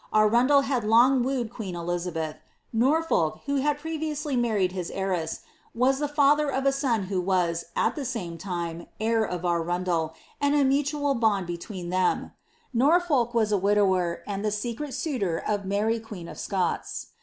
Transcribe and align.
Arundel 0.11 0.61
had 0.61 0.83
long 0.83 1.21
wooed 1.21 1.51
queen 1.53 1.75
Elizabeth; 1.75 2.37
Norfolk, 2.73 3.41
who 3.45 3.57
had 3.57 3.77
previously 3.77 4.35
married 4.35 4.71
his 4.71 4.89
heiress, 4.89 5.41
was 5.75 5.99
the 5.99 6.07
father 6.07 6.49
of 6.51 6.65
a 6.65 6.71
son, 6.71 7.03
who 7.03 7.21
was, 7.21 7.65
at 7.75 7.95
the 7.95 8.03
same 8.03 8.35
time, 8.35 8.87
heir 8.99 9.23
of 9.23 9.45
.Arundel, 9.45 10.15
and 10.41 10.55
a 10.55 10.63
mutual 10.63 11.13
bond 11.13 11.45
between 11.45 11.89
them; 11.91 12.31
Norfolk 12.73 13.35
was 13.35 13.51
a 13.51 13.59
widower, 13.59 14.23
umJ 14.27 14.41
the 14.41 14.49
secret 14.51 14.95
suitor 14.95 15.37
of 15.37 15.65
Mary 15.65 15.99
queen 15.99 16.27
of 16.27 16.39
Scots. 16.39 17.09